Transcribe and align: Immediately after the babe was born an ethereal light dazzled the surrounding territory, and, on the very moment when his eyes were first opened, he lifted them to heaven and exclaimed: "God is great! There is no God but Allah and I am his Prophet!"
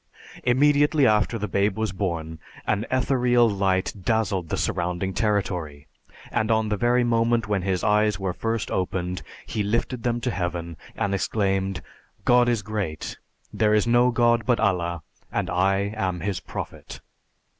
Immediately 0.43 1.05
after 1.05 1.37
the 1.37 1.47
babe 1.47 1.77
was 1.77 1.91
born 1.91 2.39
an 2.65 2.87
ethereal 2.89 3.47
light 3.47 3.93
dazzled 4.01 4.49
the 4.49 4.57
surrounding 4.57 5.13
territory, 5.13 5.85
and, 6.31 6.49
on 6.49 6.69
the 6.69 6.75
very 6.75 7.03
moment 7.03 7.47
when 7.47 7.61
his 7.61 7.83
eyes 7.83 8.19
were 8.19 8.33
first 8.33 8.71
opened, 8.71 9.21
he 9.45 9.61
lifted 9.61 10.01
them 10.01 10.19
to 10.21 10.31
heaven 10.31 10.75
and 10.95 11.13
exclaimed: 11.13 11.83
"God 12.25 12.49
is 12.49 12.63
great! 12.63 13.19
There 13.53 13.75
is 13.75 13.85
no 13.85 14.09
God 14.09 14.43
but 14.43 14.59
Allah 14.59 15.03
and 15.31 15.51
I 15.51 15.93
am 15.95 16.21
his 16.21 16.39
Prophet!" 16.39 16.99